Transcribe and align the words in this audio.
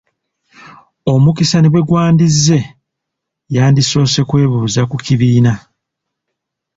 Omukisa 1.13 1.57
ne 1.59 1.69
bwe 1.71 1.81
gwandizze 1.87 2.59
yandisoose 3.55 4.19
kwebuuza 4.29 4.81
ku 4.89 4.97
kibiina. 5.05 5.53